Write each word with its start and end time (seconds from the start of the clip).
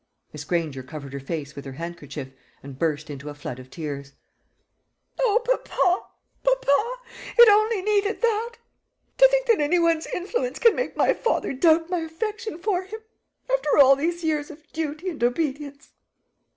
Miss 0.33 0.43
Granger 0.45 0.81
covered 0.81 1.13
her 1.13 1.19
face 1.19 1.55
with 1.55 1.63
her 1.63 1.73
handkerchief, 1.73 2.29
and 2.63 2.79
burst 2.79 3.11
into 3.11 3.29
a 3.29 3.35
flood 3.35 3.59
of 3.59 3.69
tears. 3.69 4.13
"Oh, 5.19 5.43
papa, 5.45 6.07
papa, 6.43 6.95
it 7.37 7.47
only 7.47 7.83
needed 7.83 8.19
that! 8.23 8.53
To 9.19 9.27
think 9.27 9.45
that 9.45 9.59
any 9.61 9.77
one's 9.77 10.07
influence 10.07 10.57
can 10.57 10.75
make 10.75 10.97
my 10.97 11.13
father 11.13 11.53
doubt 11.53 11.91
my 11.91 11.99
affection 11.99 12.57
for 12.57 12.81
him, 12.85 13.01
after 13.53 13.77
all 13.77 13.95
these 13.95 14.23
years 14.23 14.49
of 14.49 14.65
duty 14.73 15.07
and 15.07 15.23
obedience!" 15.23 15.91